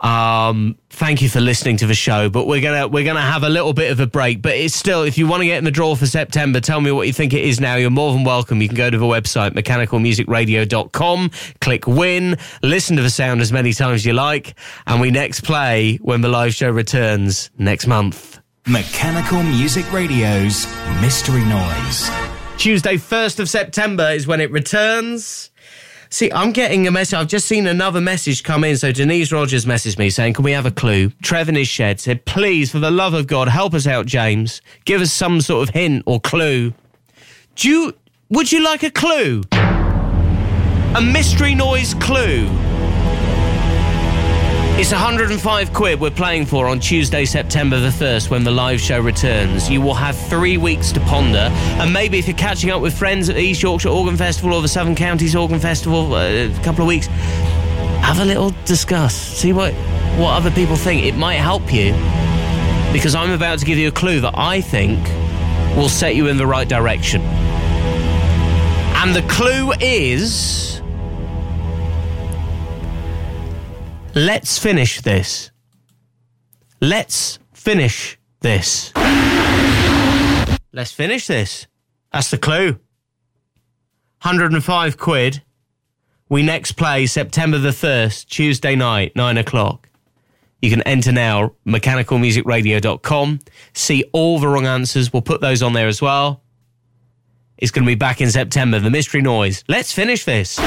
[0.01, 3.49] Um, thank you for listening to the show, but we're gonna we're gonna have a
[3.49, 4.41] little bit of a break.
[4.41, 6.91] But it's still, if you want to get in the draw for September, tell me
[6.91, 7.75] what you think it is now.
[7.75, 8.59] You're more than welcome.
[8.61, 13.71] You can go to the website mechanicalmusicradio.com, click win, listen to the sound as many
[13.71, 14.55] times as you like,
[14.87, 18.39] and we next play when the live show returns next month.
[18.67, 20.65] Mechanical Music Radio's
[20.99, 22.09] Mystery Noise.
[22.57, 25.51] Tuesday, 1st of September is when it returns.
[26.09, 27.13] See, I'm getting a message.
[27.13, 28.75] I've just seen another message come in.
[28.75, 31.11] So Denise Rogers messaged me saying, Can we have a clue?
[31.21, 34.63] Trev in his shed said, Please, for the love of God, help us out, James.
[34.85, 36.73] Give us some sort of hint or clue.
[37.57, 37.93] Do you,
[38.29, 39.43] would you like a clue?
[39.51, 42.49] A mystery noise clue.
[44.77, 48.99] It's 105 quid we're playing for on Tuesday, September the 1st, when the live show
[48.99, 49.69] returns.
[49.69, 51.47] You will have three weeks to ponder,
[51.79, 54.61] and maybe if you're catching up with friends at the East Yorkshire Organ Festival or
[54.61, 59.15] the Southern Counties Organ Festival uh, a couple of weeks, have a little discuss.
[59.15, 59.73] See what,
[60.19, 61.05] what other people think.
[61.05, 61.93] It might help you,
[62.91, 64.99] because I'm about to give you a clue that I think
[65.77, 67.21] will set you in the right direction.
[67.21, 70.74] And the clue is.
[74.17, 75.51] Let's finish this.
[76.79, 78.93] Let's finish this.
[80.71, 81.67] Let's finish this.
[82.13, 82.79] That's the clue.
[84.21, 85.43] 105 quid.
[86.29, 89.89] We next play September the 1st, Tuesday night, 9 o'clock.
[90.61, 93.39] You can enter now, mechanicalmusicradio.com.
[93.73, 95.11] See all the wrong answers.
[95.11, 96.41] We'll put those on there as well.
[97.57, 98.79] It's going to be back in September.
[98.79, 99.65] The Mystery Noise.
[99.67, 100.57] Let's finish this.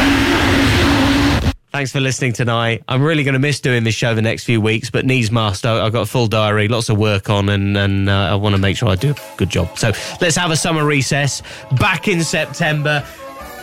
[1.78, 2.82] Thanks for listening tonight.
[2.88, 5.64] I'm really going to miss doing this show the next few weeks, but needs must.
[5.64, 8.56] I, have got a full diary, lots of work on, and, and uh, I want
[8.56, 9.78] to make sure I do a good job.
[9.78, 11.40] So let's have a summer recess
[11.78, 13.06] back in September.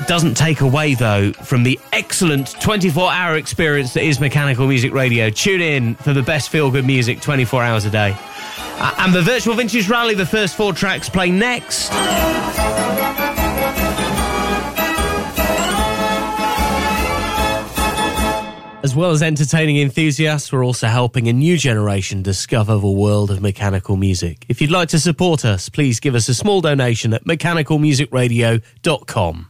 [0.07, 5.29] Doesn't take away, though, from the excellent 24 hour experience that is Mechanical Music Radio.
[5.29, 8.15] Tune in for the best feel good music 24 hours a day.
[8.17, 11.91] Uh, and the Virtual Vintage Rally, the first four tracks play next.
[18.85, 23.41] As well as entertaining enthusiasts, we're also helping a new generation discover the world of
[23.41, 24.45] mechanical music.
[24.47, 29.47] If you'd like to support us, please give us a small donation at mechanicalmusicradio.com.